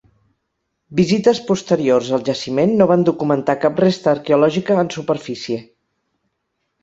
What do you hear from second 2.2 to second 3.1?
jaciment no van